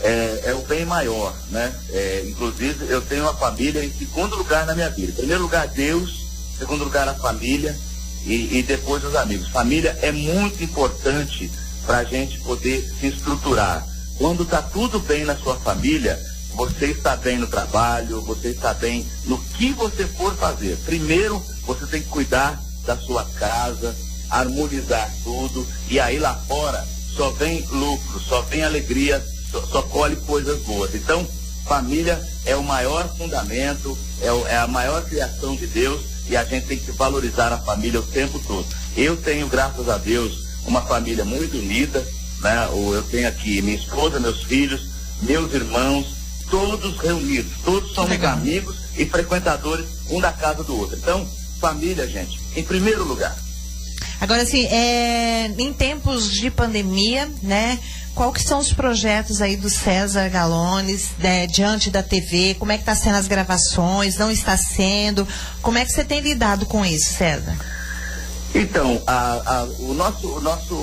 é, 0.00 0.42
é, 0.46 0.54
o 0.54 0.62
bem 0.62 0.84
maior, 0.84 1.34
né? 1.50 1.72
É, 1.90 2.24
inclusive, 2.26 2.86
eu 2.88 3.00
tenho 3.02 3.22
uma 3.22 3.34
família 3.34 3.84
em 3.84 3.92
segundo 3.92 4.36
lugar 4.36 4.66
na 4.66 4.74
minha 4.74 4.90
vida. 4.90 5.12
Primeiro 5.12 5.42
lugar, 5.42 5.68
Deus, 5.68 6.26
segundo 6.58 6.84
lugar, 6.84 7.08
a 7.08 7.14
família 7.14 7.76
e, 8.24 8.58
e 8.58 8.62
depois 8.62 9.04
os 9.04 9.14
amigos. 9.14 9.48
Família 9.48 9.96
é 10.02 10.10
muito 10.10 10.62
importante 10.62 11.50
para 11.86 11.98
a 11.98 12.04
gente 12.04 12.40
poder 12.40 12.82
se 13.00 13.06
estruturar. 13.06 13.86
Quando 14.18 14.42
está 14.44 14.62
tudo 14.62 14.98
bem 15.00 15.24
na 15.24 15.36
sua 15.36 15.56
família, 15.56 16.18
você 16.54 16.86
está 16.86 17.16
bem 17.16 17.38
no 17.38 17.46
trabalho, 17.46 18.20
você 18.22 18.48
está 18.48 18.72
bem 18.74 19.06
no 19.26 19.38
que 19.38 19.72
você 19.72 20.06
for 20.06 20.34
fazer. 20.36 20.76
Primeiro, 20.84 21.42
você 21.66 21.86
tem 21.86 22.02
que 22.02 22.08
cuidar 22.08 22.60
da 22.86 22.96
sua 22.96 23.24
casa, 23.36 23.94
harmonizar 24.30 25.10
tudo, 25.22 25.66
e 25.88 25.98
aí 25.98 26.18
lá 26.18 26.34
fora 26.46 26.84
só 27.16 27.30
vem 27.30 27.64
lucro, 27.70 28.20
só 28.20 28.42
vem 28.42 28.62
alegria, 28.62 29.24
só, 29.54 29.62
só 29.66 29.82
colhe 29.82 30.16
coisas 30.16 30.60
boas. 30.62 30.94
Então, 30.94 31.26
família 31.64 32.20
é 32.44 32.56
o 32.56 32.64
maior 32.64 33.08
fundamento, 33.16 33.96
é, 34.20 34.32
o, 34.32 34.46
é 34.48 34.56
a 34.56 34.66
maior 34.66 35.04
criação 35.04 35.54
de 35.54 35.66
Deus 35.68 36.00
e 36.28 36.36
a 36.36 36.44
gente 36.44 36.66
tem 36.66 36.78
que 36.78 36.90
valorizar 36.92 37.52
a 37.52 37.58
família 37.58 38.00
o 38.00 38.06
tempo 38.06 38.38
todo. 38.40 38.66
Eu 38.96 39.16
tenho, 39.16 39.46
graças 39.46 39.88
a 39.88 39.96
Deus, 39.98 40.44
uma 40.66 40.82
família 40.82 41.24
muito 41.24 41.56
unida, 41.56 42.04
né? 42.40 42.68
Eu 42.72 43.02
tenho 43.10 43.28
aqui 43.28 43.62
minha 43.62 43.76
esposa, 43.76 44.18
meus 44.18 44.42
filhos, 44.42 44.88
meus 45.22 45.52
irmãos, 45.52 46.06
todos 46.50 46.98
reunidos, 46.98 47.52
todos 47.64 47.92
somos 47.94 48.10
Legal. 48.10 48.34
amigos 48.34 48.76
e 48.96 49.04
frequentadores 49.06 49.86
um 50.10 50.20
da 50.20 50.32
casa 50.32 50.62
do 50.64 50.76
outro. 50.76 50.96
Então, 50.96 51.26
família, 51.60 52.06
gente, 52.06 52.38
em 52.56 52.62
primeiro 52.62 53.04
lugar. 53.04 53.36
Agora, 54.20 54.42
assim, 54.42 54.64
é, 54.66 55.52
em 55.58 55.72
tempos 55.72 56.30
de 56.30 56.50
pandemia, 56.50 57.30
né? 57.42 57.78
Qual 58.14 58.32
que 58.32 58.42
são 58.42 58.60
os 58.60 58.72
projetos 58.72 59.42
aí 59.42 59.56
do 59.56 59.68
César 59.68 60.28
Galones 60.28 61.10
né, 61.18 61.48
diante 61.48 61.90
da 61.90 62.02
TV? 62.02 62.54
Como 62.54 62.70
é 62.70 62.76
que 62.76 62.82
está 62.82 62.94
sendo 62.94 63.16
as 63.16 63.26
gravações? 63.26 64.16
Não 64.16 64.30
está 64.30 64.56
sendo? 64.56 65.26
Como 65.60 65.78
é 65.78 65.84
que 65.84 65.90
você 65.90 66.04
tem 66.04 66.20
lidado 66.20 66.64
com 66.64 66.84
isso, 66.84 67.12
César? 67.12 67.56
Então, 68.54 69.02
a, 69.04 69.32
a, 69.44 69.64
o, 69.80 69.94
nosso, 69.94 70.28
o, 70.28 70.40
nosso, 70.40 70.74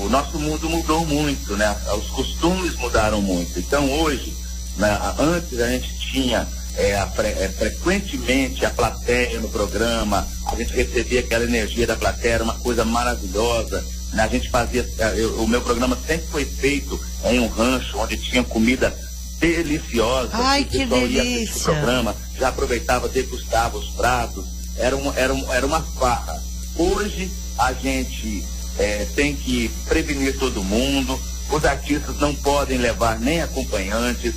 o 0.00 0.08
nosso 0.08 0.38
mundo 0.38 0.70
mudou 0.70 1.04
muito, 1.04 1.56
né? 1.56 1.76
Os 1.98 2.06
costumes 2.10 2.76
mudaram 2.76 3.20
muito. 3.20 3.58
Então, 3.58 3.90
hoje, 3.90 4.32
né, 4.76 4.96
antes 5.18 5.58
a 5.58 5.66
gente 5.66 5.92
tinha 5.98 6.46
é, 6.76 6.94
a, 6.94 7.10
é, 7.18 7.48
frequentemente 7.48 8.64
a 8.64 8.70
plateia 8.70 9.40
no 9.40 9.48
programa, 9.48 10.24
a 10.46 10.54
gente 10.54 10.72
recebia 10.72 11.18
aquela 11.18 11.42
energia 11.42 11.84
da 11.84 11.96
plateia, 11.96 12.44
uma 12.44 12.58
coisa 12.60 12.84
maravilhosa. 12.84 13.84
Né? 14.14 14.22
A 14.22 14.28
gente 14.28 14.48
fazia, 14.48 14.88
é, 14.98 15.14
eu, 15.16 15.42
o 15.42 15.48
meu 15.48 15.60
programa 15.60 15.98
sempre 16.06 16.26
foi 16.28 16.44
feito 16.44 16.98
em 17.24 17.40
um 17.40 17.48
rancho 17.48 17.98
onde 17.98 18.16
tinha 18.16 18.44
comida 18.44 18.96
deliciosa. 19.38 20.30
Ai, 20.32 20.64
que 20.64 20.86
delícia! 20.86 21.60
o 21.60 21.64
programa, 21.64 22.16
já 22.38 22.48
aproveitava, 22.48 23.08
degustava 23.08 23.76
os 23.76 23.90
pratos, 23.90 24.44
era, 24.76 24.96
um, 24.96 25.12
era, 25.14 25.34
um, 25.34 25.52
era 25.52 25.66
uma 25.66 25.80
farra. 25.80 26.42
Hoje 26.76 27.30
a 27.58 27.72
gente 27.72 28.44
é, 28.78 29.06
tem 29.14 29.34
que 29.34 29.68
prevenir 29.86 30.38
todo 30.38 30.62
mundo, 30.62 31.20
os 31.50 31.64
artistas 31.64 32.18
não 32.18 32.34
podem 32.34 32.78
levar 32.78 33.18
nem 33.18 33.42
acompanhantes, 33.42 34.34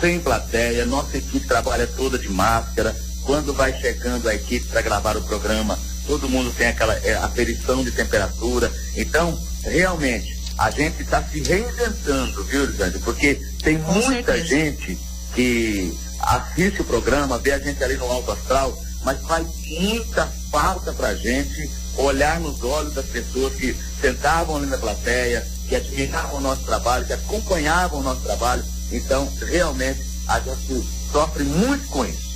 sem 0.00 0.20
plateia, 0.20 0.86
nossa 0.86 1.16
equipe 1.16 1.46
trabalha 1.46 1.86
toda 1.86 2.18
de 2.18 2.28
máscara. 2.28 2.96
Quando 3.24 3.52
vai 3.52 3.78
chegando 3.78 4.28
a 4.28 4.34
equipe 4.34 4.66
para 4.68 4.80
gravar 4.80 5.16
o 5.16 5.22
programa, 5.22 5.78
todo 6.08 6.28
mundo 6.28 6.52
tem 6.56 6.66
aquela 6.66 6.94
é, 7.04 7.14
aferição 7.16 7.84
de 7.84 7.92
temperatura. 7.92 8.72
Então, 8.96 9.38
realmente, 9.62 10.36
a 10.56 10.70
gente 10.70 11.02
está 11.02 11.22
se 11.22 11.40
reinventando, 11.42 12.42
viu, 12.44 12.64
Lisandro? 12.64 12.98
Porque 13.00 13.38
tem 13.62 13.78
Com 13.78 13.92
muita 13.92 14.32
certeza. 14.32 14.46
gente 14.46 14.98
que 15.34 15.96
assiste 16.20 16.80
o 16.80 16.84
programa, 16.84 17.38
vê 17.38 17.52
a 17.52 17.58
gente 17.58 17.84
ali 17.84 17.96
no 17.96 18.10
alto 18.10 18.32
astral, 18.32 18.76
mas 19.04 19.20
faz 19.22 19.46
muita 19.80 20.26
falta 20.50 20.92
para 20.94 21.08
a 21.08 21.14
gente 21.14 21.70
olhar 21.96 22.40
nos 22.40 22.62
olhos 22.64 22.94
das 22.94 23.06
pessoas 23.06 23.54
que 23.54 23.76
sentavam 24.00 24.56
ali 24.56 24.66
na 24.66 24.78
plateia, 24.78 25.46
que 25.68 25.76
admiravam 25.76 26.38
o 26.38 26.40
nosso 26.40 26.62
trabalho, 26.64 27.04
que 27.04 27.12
acompanhavam 27.12 28.00
o 28.00 28.02
nosso 28.02 28.22
trabalho. 28.22 28.64
Então, 28.90 29.30
realmente, 29.46 30.00
a 30.26 30.40
gente 30.40 30.88
sofre 31.12 31.44
muito 31.44 31.86
com 31.88 32.04
isso. 32.06 32.28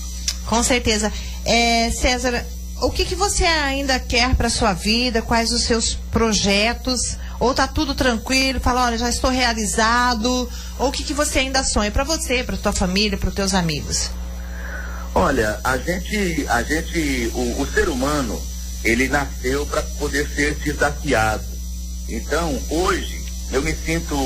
Com 0.46 0.62
certeza. 0.62 1.10
É, 1.44 1.90
César, 1.90 2.44
o 2.82 2.90
que, 2.90 3.04
que 3.04 3.14
você 3.14 3.44
ainda 3.44 3.98
quer 4.00 4.34
para 4.34 4.50
sua 4.50 4.72
vida? 4.72 5.22
Quais 5.22 5.52
os 5.52 5.62
seus 5.62 5.94
projetos? 6.10 7.16
Ou 7.38 7.54
tá 7.54 7.68
tudo 7.68 7.94
tranquilo? 7.94 8.60
Fala, 8.60 8.86
olha, 8.86 8.98
já 8.98 9.08
estou 9.08 9.30
realizado? 9.30 10.50
Ou 10.78 10.88
o 10.88 10.92
que, 10.92 11.04
que 11.04 11.14
você 11.14 11.38
ainda 11.38 11.62
sonha 11.62 11.92
para 11.92 12.02
você, 12.02 12.42
para 12.42 12.56
tua 12.56 12.72
família, 12.72 13.16
para 13.16 13.28
os 13.28 13.34
teus 13.34 13.54
amigos? 13.54 14.10
Olha, 15.14 15.60
a 15.62 15.76
gente, 15.78 16.44
a 16.48 16.62
gente, 16.62 17.30
o, 17.34 17.62
o 17.62 17.66
ser 17.72 17.88
humano, 17.88 18.40
ele 18.82 19.08
nasceu 19.08 19.64
para 19.66 19.82
poder 19.82 20.28
ser 20.28 20.56
desafiado. 20.56 21.44
Então, 22.08 22.60
hoje, 22.68 23.24
eu 23.52 23.62
me 23.62 23.74
sinto 23.74 24.16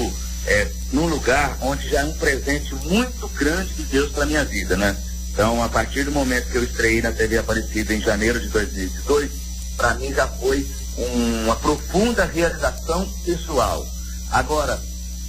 é, 0.46 0.66
num 0.92 1.06
lugar 1.06 1.58
onde 1.60 1.90
já 1.90 2.00
é 2.00 2.04
um 2.04 2.14
presente 2.14 2.74
muito 2.86 3.28
grande 3.34 3.74
de 3.74 3.82
Deus 3.82 4.12
para 4.12 4.24
minha 4.24 4.44
vida, 4.44 4.78
né? 4.78 4.96
Então, 5.36 5.62
a 5.62 5.68
partir 5.68 6.04
do 6.04 6.12
momento 6.12 6.50
que 6.50 6.56
eu 6.56 6.64
estreiei 6.64 7.02
na 7.02 7.12
TV 7.12 7.36
Aparecida 7.36 7.92
em 7.92 8.00
janeiro 8.00 8.40
de 8.40 8.48
2018, 8.48 9.30
para 9.76 9.92
mim 9.96 10.10
já 10.10 10.26
foi 10.26 10.66
um, 10.96 11.44
uma 11.44 11.56
profunda 11.56 12.24
realização 12.24 13.06
pessoal. 13.22 13.86
Agora, 14.30 14.80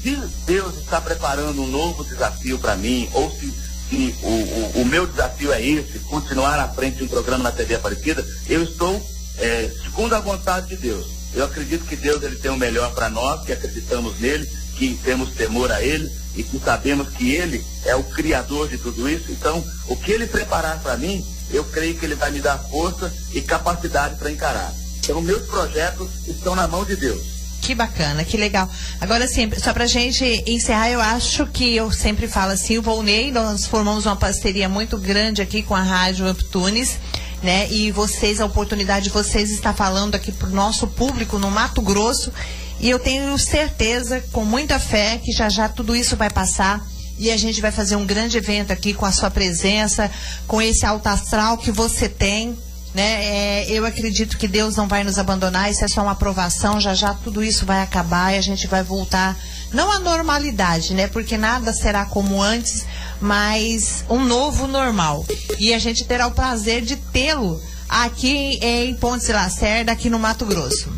se 0.01 0.17
Deus 0.45 0.77
está 0.77 1.01
preparando 1.01 1.61
um 1.61 1.67
novo 1.67 2.05
desafio 2.05 2.57
para 2.57 2.77
mim, 2.77 3.09
ou 3.11 3.29
se, 3.29 3.53
se 3.89 4.15
o, 4.23 4.29
o, 4.29 4.81
o, 4.83 4.85
meu 4.85 5.05
desafio 5.05 5.51
é 5.51 5.61
esse, 5.61 5.99
continuar 5.99 6.57
à 6.57 6.69
frente 6.69 6.99
de 6.99 7.03
um 7.03 7.09
programa 7.09 7.43
na 7.43 7.51
TV 7.51 7.75
Aparecida, 7.75 8.25
eu 8.47 8.63
estou 8.63 9.05
é, 9.39 9.69
segundo 9.83 10.15
a 10.15 10.21
vontade 10.21 10.67
de 10.67 10.77
Deus. 10.77 11.05
Eu 11.33 11.43
acredito 11.43 11.83
que 11.83 11.97
Deus 11.97 12.23
ele 12.23 12.37
tem 12.37 12.49
o 12.49 12.55
melhor 12.55 12.95
para 12.95 13.09
nós, 13.09 13.45
que 13.45 13.51
acreditamos 13.51 14.17
nele, 14.21 14.49
que 14.77 14.97
temos 15.03 15.31
temor 15.31 15.69
a 15.69 15.81
Ele 15.81 16.09
e 16.33 16.43
que 16.43 16.59
sabemos 16.59 17.09
que 17.09 17.31
Ele 17.31 17.61
é 17.88 17.96
o 17.96 18.03
Criador 18.03 18.67
de 18.70 18.77
tudo 18.77 19.10
isso. 19.10 19.32
Então, 19.32 19.63
o 19.88 19.96
que 19.96 20.12
Ele 20.12 20.27
preparar 20.27 20.79
para 20.79 20.98
mim, 20.98 21.25
eu 21.51 21.63
creio 21.63 21.98
que 21.98 22.06
Ele 22.06 22.15
vai 22.15 22.29
me 22.29 22.39
dar 22.39 22.58
força 22.58 23.12
e 23.34 23.41
capacidade 23.41 24.15
para 24.17 24.29
encarar. 24.29 24.72
Então, 25.00 25.22
meus 25.22 25.44
projetos 25.44 26.10
estão 26.27 26.53
na 26.53 26.67
mão 26.67 26.84
de 26.84 26.96
Deus. 26.96 27.38
Que 27.62 27.74
bacana, 27.74 28.24
que 28.24 28.38
legal. 28.38 28.70
Agora, 29.01 29.27
sim, 29.27 29.50
só 29.58 29.74
pra 29.74 29.88
gente 29.88 30.44
encerrar, 30.46 30.89
eu 30.89 31.01
acho 31.01 31.48
que 31.48 31.75
eu 31.75 31.91
sempre 31.91 32.27
falo 32.27 32.51
assim, 32.51 32.77
o 32.77 32.82
Volney, 32.82 33.32
nós 33.32 33.65
formamos 33.65 34.06
uma 34.06 34.15
parceria 34.15 34.70
muito 34.70 34.98
grande 34.98 35.41
aqui 35.41 35.63
com 35.63 35.75
a 35.75 35.82
Rádio 35.82 36.29
Uptunes, 36.29 37.00
né? 37.41 37.67
E 37.70 37.91
vocês, 37.91 38.39
a 38.39 38.46
oportunidade 38.46 39.06
de 39.06 39.10
vocês 39.10 39.50
estar 39.50 39.74
falando 39.74 40.15
aqui 40.15 40.32
pro 40.32 40.50
nosso 40.50 40.88
público 40.88 41.39
no 41.39 41.50
Mato 41.50 41.82
Grosso 41.82 42.32
e 42.79 42.89
eu 42.89 43.00
tenho 43.00 43.38
certeza, 43.38 44.24
com 44.32 44.46
muita 44.46 44.79
fé, 44.79 45.17
que 45.17 45.32
já 45.32 45.50
já 45.50 45.67
tudo 45.67 45.96
isso 45.96 46.15
vai 46.15 46.29
passar 46.29 46.86
e 47.17 47.31
a 47.31 47.38
gente 47.38 47.62
vai 47.62 47.71
fazer 47.71 47.95
um 47.95 48.05
grande 48.05 48.38
evento 48.38 48.71
aqui 48.71 48.93
com 48.93 49.05
a 49.05 49.12
sua 49.12 49.29
presença, 49.29 50.09
com 50.45 50.62
esse 50.62 50.86
alto 50.86 51.07
astral 51.07 51.57
que 51.57 51.71
você 51.71 52.07
tem. 52.07 52.57
Né? 52.93 53.25
É, 53.25 53.71
eu 53.71 53.86
acredito 53.86 54.38
que 54.38 54.47
Deus 54.47 54.75
não 54.75 54.88
vai 54.88 55.03
nos 55.03 55.19
abandonar, 55.19 55.69
isso 55.69 55.83
é 55.83 55.88
só 55.88 56.01
uma 56.01 56.13
aprovação, 56.13 56.79
já 56.81 56.95
já 56.95 57.13
tudo 57.13 57.43
isso 57.43 57.65
vai 57.65 57.81
acabar 57.81 58.33
e 58.33 58.38
a 58.38 58.41
gente 58.41 58.65
vai 58.65 58.81
voltar, 58.81 59.38
não 59.71 59.91
à 59.91 60.00
normalidade, 60.00 60.93
né? 60.93 61.07
Porque 61.07 61.38
nada 61.38 61.74
será 61.74 62.05
como 62.05 62.41
antes, 62.41 62.86
mas 63.21 64.03
um 64.09 64.24
novo 64.24 64.65
normal. 64.65 65.25
E 65.59 65.74
a 65.74 65.79
gente 65.79 66.05
terá 66.05 66.25
o 66.25 66.31
prazer 66.31 66.81
de 66.81 66.95
tê-lo 66.95 67.62
aqui 67.88 68.59
em 68.62 68.95
Pontes 68.95 69.27
Lacerda, 69.27 69.91
aqui 69.91 70.09
no 70.09 70.17
Mato 70.17 70.45
Grosso. 70.45 70.91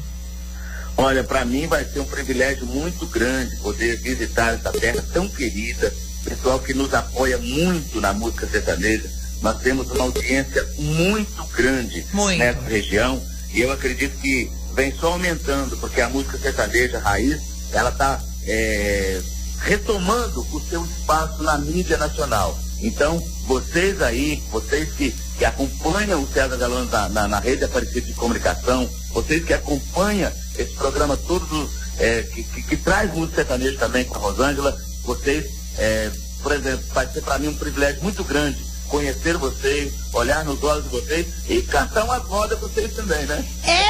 Olha, 0.98 1.24
para 1.24 1.46
mim 1.46 1.66
vai 1.66 1.86
ser 1.86 2.02
um 2.02 2.06
privilégio 2.06 2.66
muito 2.66 3.06
grande 3.08 3.56
poder 3.58 3.98
visitar 4.02 4.54
essa 4.54 4.70
terra 4.72 5.04
tão 5.14 5.30
querida, 5.30 5.94
pessoal 6.24 6.60
que 6.60 6.74
nos 6.74 6.94
apoia 6.94 7.38
muito 7.38 8.00
na 8.00 8.14
música 8.14 8.48
sertaneja. 8.48 9.10
Nós 9.42 9.62
temos 9.62 9.90
uma 9.92 10.04
audiência 10.04 10.68
muito 10.78 11.44
grande 11.56 12.06
muito. 12.14 12.38
nessa 12.38 12.62
região 12.62 13.22
e 13.54 13.62
eu 13.62 13.72
acredito 13.72 14.18
que 14.20 14.52
vem 14.76 14.94
só 14.96 15.14
aumentando, 15.14 15.78
porque 15.78 16.02
a 16.02 16.10
música 16.10 16.38
sertaneja 16.38 17.00
raiz, 17.00 17.40
ela 17.72 17.90
está 17.90 18.22
é, 18.46 19.22
retomando 19.62 20.46
o 20.52 20.62
seu 20.62 20.84
espaço 20.86 21.44
na 21.44 21.58
mídia 21.58 21.98
nacional. 21.98 22.58
Então, 22.82 23.22
vocês 23.46 24.02
aí, 24.02 24.42
vocês 24.52 24.94
que, 24.94 25.12
que 25.38 25.44
acompanham 25.44 26.24
o 26.24 26.28
César 26.28 26.56
Galão 26.56 26.86
na, 26.86 27.10
na, 27.10 27.28
na 27.28 27.40
rede 27.40 27.64
Aparecida 27.64 28.02
de 28.02 28.14
Comunicação, 28.14 28.90
vocês 29.12 29.44
que 29.44 29.54
acompanham 29.54 30.32
esse 30.58 30.74
programa 30.76 31.18
todo 31.18 31.70
é, 31.98 32.24
que, 32.24 32.44
que, 32.44 32.62
que, 32.64 32.78
traz 32.78 33.14
música 33.14 33.38
sertaneja 33.38 33.78
também 33.78 34.06
com 34.06 34.16
a 34.16 34.20
Rosângela. 34.20 34.78
Vocês, 35.04 35.46
é, 35.80 36.12
por 36.44 36.52
exemplo, 36.52 36.86
vai 36.94 37.08
ser 37.08 37.22
para 37.22 37.40
mim 37.40 37.48
um 37.48 37.56
privilégio 37.56 38.04
muito 38.04 38.24
grande 38.24 38.70
conhecer 38.90 39.38
vocês, 39.38 39.94
olhar 40.14 40.44
nos 40.44 40.62
olhos 40.64 40.84
de 40.86 40.90
vocês 40.90 41.28
e 41.48 41.62
cantar 41.62 42.04
umas 42.04 42.26
modas 42.28 42.60
para 42.60 42.68
vocês 42.68 42.94
também, 42.96 43.26
né? 43.26 43.46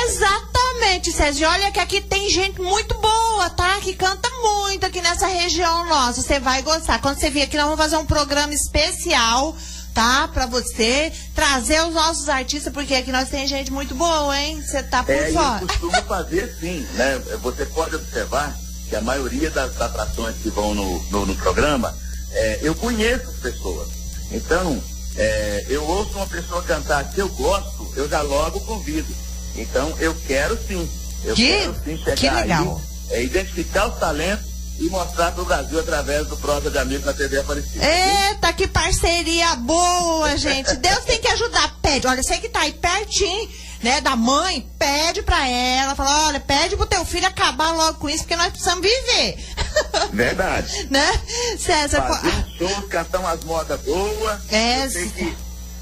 Exatamente, 0.06 1.12
Sérgio. 1.12 1.48
Olha 1.48 1.72
que 1.72 1.80
aqui 1.80 2.02
tem 2.02 2.30
gente 2.30 2.62
muito 2.62 2.94
boa, 2.96 3.50
tá? 3.52 3.80
Que 3.80 3.96
canta 3.96 4.30
muito 4.42 4.86
aqui 4.86 5.02
nessa 5.02 5.26
região 5.26 5.86
nossa. 5.86 6.22
Você 6.22 6.40
vai 6.40 6.62
gostar. 6.62 7.00
Quando 7.00 7.18
você 7.18 7.30
vir 7.30 7.44
aqui, 7.44 7.56
nós 7.56 7.66
vamos 7.66 7.80
fazer 7.80 7.98
um 7.98 8.06
programa 8.06 8.54
especial 8.54 9.56
tá? 9.92 10.30
Pra 10.30 10.46
você 10.46 11.12
trazer 11.36 11.82
os 11.82 11.94
nossos 11.94 12.30
artistas, 12.30 12.72
porque 12.72 12.94
aqui 12.94 13.12
nós 13.12 13.28
tem 13.28 13.46
gente 13.48 13.72
muito 13.72 13.96
boa, 13.96 14.40
hein? 14.40 14.62
Você 14.62 14.84
tá 14.84 15.04
por 15.04 15.14
é, 15.14 15.32
fora. 15.32 15.62
Eu 15.62 15.68
costumo 15.68 16.02
fazer 16.04 16.56
sim, 16.60 16.88
né? 16.94 17.18
Você 17.42 17.66
pode 17.66 17.96
observar 17.96 18.56
que 18.90 18.96
a 18.96 19.02
maioria 19.02 19.50
das 19.52 19.80
atrações 19.80 20.36
que 20.42 20.50
vão 20.50 20.74
no, 20.74 21.04
no, 21.12 21.26
no 21.28 21.36
programa, 21.36 21.96
é, 22.32 22.60
eu 22.62 22.74
conheço 22.76 23.30
as 23.30 23.36
pessoas. 23.36 23.88
Então, 24.32 24.82
é, 25.16 25.66
eu 25.70 25.86
ouço 25.86 26.18
uma 26.18 26.28
pessoa 26.28 26.62
cantar 26.64 27.04
que 27.12 27.22
eu 27.22 27.30
gosto, 27.30 27.92
eu 27.96 28.10
já 28.10 28.22
logo 28.22 28.60
convido. 28.62 29.14
Então, 29.56 29.94
eu 30.00 30.16
quero 30.28 30.58
sim. 30.68 30.90
Eu 31.24 31.36
que, 31.36 31.48
quero 31.48 31.76
sim 31.84 31.98
chegar 31.98 32.16
que 32.16 32.30
legal. 32.30 32.82
aí, 33.12 33.18
é, 33.18 33.24
identificar 33.24 33.88
os 33.88 34.00
talentos 34.00 34.50
e 34.80 34.90
mostrar 34.90 35.32
para 35.34 35.42
o 35.42 35.46
Brasil 35.46 35.80
através 35.80 36.28
do 36.28 36.38
Prosa 36.38 36.72
de 36.72 36.78
Amigos 36.78 37.06
na 37.06 37.14
TV 37.14 37.40
Aparecida. 37.40 37.86
Eita, 37.86 38.54
que 38.54 38.68
parceria 38.68 39.56
boa, 39.58 40.38
gente. 40.38 40.74
Deus 40.78 41.04
tem 41.04 41.20
que 41.20 41.28
ajudar. 41.28 41.76
Pede, 41.82 42.08
olha, 42.08 42.24
sei 42.24 42.40
que 42.40 42.48
tá 42.48 42.62
aí 42.62 42.72
pertinho, 42.72 43.50
né, 43.82 44.02
da 44.02 44.16
mãe, 44.16 44.70
pede 44.78 45.22
pra 45.22 45.48
ela, 45.48 45.96
fala, 45.96 46.28
olha, 46.28 46.40
pede 46.40 46.76
pro 46.76 46.86
teu 46.86 47.06
filho 47.06 47.26
acabar 47.28 47.72
logo 47.72 48.00
com 48.00 48.10
isso, 48.10 48.20
porque 48.20 48.36
nós 48.36 48.50
precisamos 48.50 48.82
viver. 48.82 49.38
Verdade. 50.12 50.88
né? 50.90 51.22
César, 51.58 52.02
Fazer 52.02 52.28
um 52.28 52.58
show, 52.58 52.82
cantar 52.84 53.20
umas 53.20 53.44
modas 53.44 53.80
boas. 53.82 54.52
É, 54.52 54.86
eu 54.86 54.92
sei 54.92 55.10
que 55.10 55.36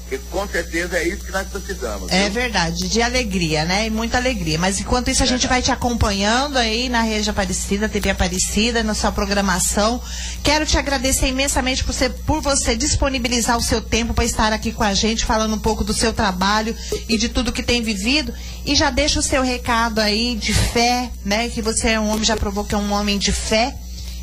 porque 0.08 0.18
com 0.30 0.48
certeza 0.48 0.96
é 0.96 1.06
isso 1.06 1.24
que 1.24 1.30
nós 1.30 1.46
precisamos. 1.48 2.10
É 2.10 2.24
viu? 2.24 2.32
verdade, 2.32 2.88
de 2.88 3.02
alegria, 3.02 3.66
né? 3.66 3.86
E 3.86 3.90
muita 3.90 4.16
alegria. 4.16 4.58
Mas 4.58 4.80
enquanto 4.80 5.10
isso, 5.10 5.22
a 5.22 5.26
gente 5.26 5.46
vai 5.46 5.60
te 5.60 5.70
acompanhando 5.70 6.56
aí 6.56 6.88
na 6.88 7.02
Rede 7.02 7.28
Aparecida, 7.28 7.88
TV 7.90 8.08
Aparecida, 8.08 8.82
na 8.82 8.94
sua 8.94 9.12
programação. 9.12 10.00
Quero 10.42 10.64
te 10.64 10.78
agradecer 10.78 11.28
imensamente 11.28 11.84
por, 11.84 11.92
ser, 11.92 12.10
por 12.24 12.40
você 12.40 12.74
disponibilizar 12.74 13.58
o 13.58 13.62
seu 13.62 13.82
tempo 13.82 14.14
para 14.14 14.24
estar 14.24 14.50
aqui 14.50 14.72
com 14.72 14.82
a 14.82 14.94
gente, 14.94 15.26
falando 15.26 15.54
um 15.54 15.58
pouco 15.58 15.84
do 15.84 15.92
seu 15.92 16.12
trabalho 16.12 16.74
e 17.06 17.18
de 17.18 17.28
tudo 17.28 17.52
que 17.52 17.62
tem 17.62 17.82
vivido. 17.82 18.32
E 18.64 18.74
já 18.74 18.88
deixa 18.88 19.20
o 19.20 19.22
seu 19.22 19.42
recado 19.42 19.98
aí 19.98 20.34
de 20.36 20.54
fé, 20.54 21.10
né? 21.22 21.50
Que 21.50 21.60
você 21.60 21.90
é 21.90 22.00
um 22.00 22.08
homem, 22.08 22.24
já 22.24 22.36
provou 22.36 22.64
que 22.64 22.74
é 22.74 22.78
um 22.78 22.92
homem 22.92 23.18
de 23.18 23.30
fé. 23.30 23.76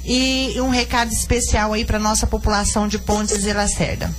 E 0.04 0.56
um 0.60 0.70
recado 0.70 1.12
especial 1.12 1.74
aí 1.74 1.86
para 1.86 2.00
nossa 2.00 2.26
população 2.26 2.88
de 2.88 2.98
Pontes 2.98 3.44
e 3.44 3.54
Lacerda. 3.54 4.12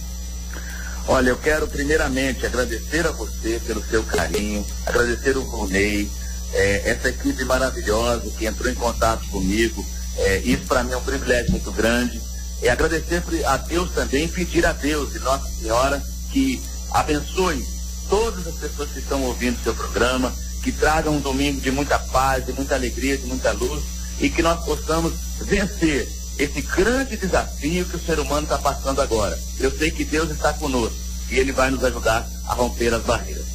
Olha, 1.09 1.31
eu 1.31 1.37
quero 1.37 1.69
primeiramente 1.69 2.45
agradecer 2.45 3.07
a 3.07 3.13
você 3.13 3.61
pelo 3.65 3.85
seu 3.85 4.03
carinho, 4.03 4.67
agradecer 4.85 5.37
o 5.37 5.43
Ronei, 5.43 6.11
é, 6.53 6.91
essa 6.91 7.09
equipe 7.11 7.45
maravilhosa 7.45 8.29
que 8.37 8.45
entrou 8.45 8.71
em 8.71 8.75
contato 8.75 9.25
comigo. 9.29 9.87
É, 10.17 10.39
isso 10.39 10.65
para 10.67 10.83
mim 10.83 10.93
é 10.93 10.97
um 10.97 11.05
privilégio 11.05 11.53
muito 11.53 11.71
grande. 11.71 12.21
E 12.61 12.69
agradecer 12.69 13.23
a 13.47 13.57
Deus 13.57 13.93
também, 13.93 14.27
pedir 14.27 14.67
a 14.67 14.73
Deus 14.73 15.15
e 15.15 15.21
Nossa 15.21 15.49
Senhora 15.49 16.03
que 16.33 16.61
abençoe 16.91 17.65
todas 18.09 18.45
as 18.47 18.55
pessoas 18.57 18.91
que 18.91 18.99
estão 18.99 19.23
ouvindo 19.23 19.57
o 19.59 19.63
seu 19.63 19.75
programa, 19.75 20.33
que 20.63 20.73
tragam 20.73 21.15
um 21.15 21.21
domingo 21.21 21.61
de 21.61 21.71
muita 21.71 21.99
paz, 22.01 22.45
de 22.45 22.53
muita 22.53 22.75
alegria, 22.75 23.17
de 23.17 23.27
muita 23.27 23.53
luz 23.53 23.85
e 24.21 24.29
que 24.29 24.43
nós 24.43 24.65
possamos 24.65 25.13
vencer 25.43 26.09
esse 26.39 26.61
grande 26.61 27.17
desafio 27.17 27.85
que 27.87 27.97
o 27.97 28.01
ser 28.01 28.19
humano 28.19 28.43
está 28.43 28.59
passando 28.59 29.01
agora. 29.01 29.39
Eu 29.59 29.71
sei 29.77 29.91
que 29.91 30.05
Deus 30.05 30.31
está 30.31 30.53
conosco 30.53 30.97
e 31.31 31.39
Ele 31.39 31.53
vai 31.53 31.71
nos 31.71 31.83
ajudar 31.83 32.29
a 32.47 32.55
romper 32.55 32.93
as 32.93 33.03
barreiras. 33.03 33.47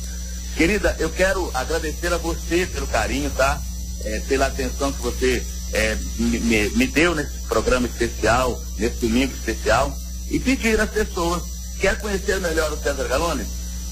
Querida, 0.56 0.96
eu 1.00 1.10
quero 1.10 1.50
agradecer 1.54 2.12
a 2.14 2.18
você 2.18 2.66
pelo 2.66 2.88
carinho, 2.88 3.30
tá? 3.32 3.62
É, 4.04 4.20
pela 4.22 4.48
atenção 4.48 4.92
que 4.92 5.02
você 5.02 5.44
é, 5.74 5.98
me, 6.18 6.70
me, 6.70 6.88
deu 6.88 7.16
nesse 7.16 7.40
programa 7.48 7.88
especial, 7.88 8.62
nesse 8.78 8.98
domingo 8.98 9.34
especial, 9.34 9.96
e 10.30 10.40
pedir 10.40 10.80
às 10.80 10.90
pessoas, 10.90 11.44
quer 11.80 12.00
conhecer 12.00 12.40
melhor 12.40 12.72
o 12.74 12.78
César 12.78 13.08
Galones? 13.08 13.48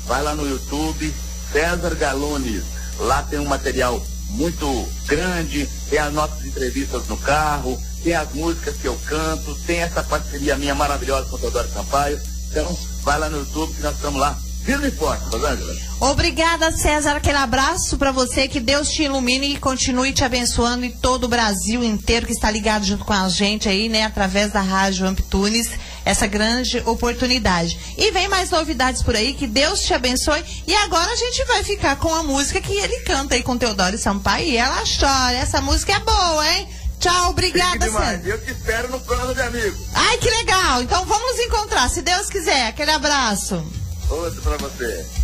Vai 0.05 0.23
lá 0.23 0.35
no 0.35 0.47
YouTube, 0.47 1.13
César 1.51 1.95
Galones. 1.95 2.63
Lá 2.99 3.23
tem 3.23 3.39
um 3.39 3.45
material 3.45 4.03
muito 4.31 4.87
grande, 5.07 5.67
tem 5.89 5.99
as 5.99 6.13
nossas 6.13 6.43
entrevistas 6.45 7.07
no 7.07 7.17
carro, 7.17 7.79
tem 8.03 8.15
as 8.15 8.31
músicas 8.33 8.75
que 8.77 8.87
eu 8.87 8.97
canto, 9.05 9.55
tem 9.65 9.79
essa 9.79 10.03
parceria 10.03 10.55
minha 10.55 10.75
maravilhosa 10.75 11.29
com 11.29 11.35
o 11.35 11.39
Teodoro 11.39 11.69
Sampaio. 11.69 12.19
Então, 12.49 12.77
vai 13.03 13.19
lá 13.19 13.29
no 13.29 13.39
YouTube 13.39 13.73
que 13.73 13.81
nós 13.81 13.95
estamos 13.95 14.19
lá. 14.19 14.37
Firme 14.63 14.89
e 14.89 14.91
forte, 14.91 15.23
Rosângela. 15.31 15.73
Obrigada, 15.99 16.71
César. 16.71 17.15
Aquele 17.15 17.37
abraço 17.37 17.97
para 17.97 18.11
você. 18.11 18.47
Que 18.47 18.59
Deus 18.59 18.89
te 18.91 19.03
ilumine 19.03 19.53
e 19.53 19.57
continue 19.57 20.11
te 20.11 20.23
abençoando 20.23 20.85
em 20.85 20.91
todo 20.91 21.23
o 21.23 21.27
Brasil 21.27 21.83
inteiro 21.83 22.25
que 22.25 22.33
está 22.33 22.51
ligado 22.51 22.85
junto 22.85 23.05
com 23.05 23.13
a 23.13 23.27
gente 23.29 23.67
aí, 23.67 23.89
né? 23.89 24.03
Através 24.03 24.51
da 24.51 24.61
Rádio 24.61 25.07
Amptunes. 25.07 25.71
Essa 26.05 26.27
grande 26.27 26.83
oportunidade. 26.85 27.77
E 27.97 28.11
vem 28.11 28.27
mais 28.27 28.51
novidades 28.51 29.01
por 29.01 29.15
aí. 29.15 29.33
Que 29.33 29.47
Deus 29.47 29.81
te 29.81 29.93
abençoe. 29.93 30.43
E 30.67 30.75
agora 30.75 31.11
a 31.11 31.15
gente 31.15 31.43
vai 31.45 31.63
ficar 31.63 31.95
com 31.95 32.13
a 32.13 32.23
música 32.23 32.61
que 32.61 32.73
ele 32.73 32.99
canta 32.99 33.35
aí 33.35 33.43
com 33.43 33.57
Teodoro 33.57 33.97
Sampaio. 33.97 34.45
E 34.45 34.57
ela 34.57 34.83
chora. 34.99 35.35
Essa 35.35 35.61
música 35.61 35.93
é 35.93 35.99
boa, 35.99 36.53
hein? 36.53 36.67
Tchau, 36.99 37.29
obrigada, 37.29 37.89
Sandra. 37.89 38.21
Eu 38.25 38.43
te 38.43 38.51
espero 38.51 38.89
no 38.89 38.99
plano 38.99 39.33
de 39.33 39.41
amigo. 39.41 39.77
Ai, 39.93 40.17
que 40.17 40.29
legal. 40.29 40.83
Então 40.83 41.05
vamos 41.05 41.31
nos 41.31 41.39
encontrar, 41.45 41.89
se 41.89 42.01
Deus 42.01 42.29
quiser. 42.29 42.67
Aquele 42.67 42.91
abraço. 42.91 43.63
Outro 44.09 44.41
pra 44.41 44.57
você. 44.57 45.18